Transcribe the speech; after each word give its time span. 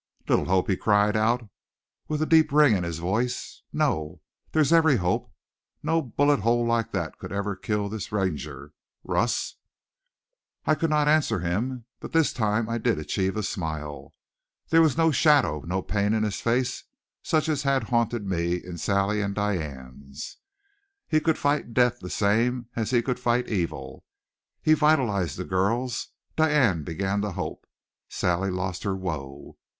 "Little 0.27 0.45
hope?" 0.45 0.67
he 0.67 0.75
cried 0.75 1.15
out, 1.15 1.47
with 2.07 2.21
the 2.21 2.25
deep 2.25 2.51
ring 2.51 2.75
in 2.75 2.83
his 2.83 2.97
voice. 2.97 3.61
"No! 3.71 4.19
There's 4.51 4.73
every 4.73 4.95
hope. 4.95 5.31
No 5.83 6.01
bullet 6.01 6.39
hole 6.39 6.65
like 6.65 6.91
that 6.93 7.19
could 7.19 7.31
ever 7.31 7.55
kill 7.55 7.87
this 7.87 8.11
Ranger. 8.11 8.73
Russ!" 9.03 9.57
I 10.65 10.73
could 10.73 10.89
not 10.89 11.07
answer 11.07 11.41
him. 11.41 11.85
But 11.99 12.13
this 12.13 12.33
time 12.33 12.67
I 12.67 12.79
did 12.79 12.97
achieve 12.97 13.37
a 13.37 13.43
smile. 13.43 14.15
There 14.69 14.81
was 14.81 14.97
no 14.97 15.11
shadow, 15.11 15.61
no 15.67 15.83
pain 15.83 16.13
in 16.15 16.23
his 16.23 16.41
face 16.41 16.83
such 17.21 17.47
as 17.47 17.61
had 17.61 17.83
haunted 17.93 18.25
me 18.25 18.53
in 18.55 18.79
Sally's 18.79 19.23
and 19.23 19.35
Diane's. 19.35 20.37
He 21.07 21.19
could 21.19 21.37
fight 21.37 21.75
death 21.75 21.99
the 21.99 22.09
same 22.09 22.69
as 22.75 22.89
he 22.89 23.03
could 23.03 23.19
fight 23.19 23.47
evil. 23.49 24.03
He 24.63 24.73
vitalized 24.73 25.37
the 25.37 25.45
girls. 25.45 26.07
Diane 26.35 26.83
began 26.83 27.21
to 27.21 27.33
hope; 27.33 27.67
Sally 28.09 28.49
lost 28.49 28.81
her 28.81 28.95
woe. 28.95 29.57